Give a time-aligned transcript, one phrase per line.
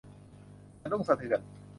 [0.81, 1.41] สะดุ้งสะเทือน